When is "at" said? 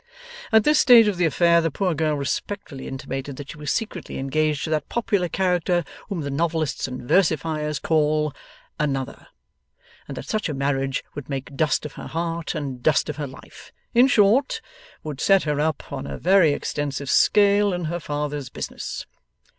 0.51-0.63